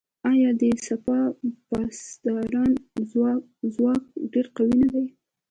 [0.31, 1.27] آیا د سپاه
[1.67, 2.71] پاسداران
[3.73, 4.01] ځواک
[4.33, 5.05] ډیر قوي نه دی؟